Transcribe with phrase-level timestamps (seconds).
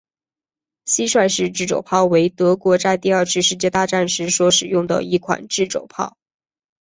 [0.87, 6.17] 蟋蟀式自走炮为德国在第二次世界大战时所使用的一款自走炮。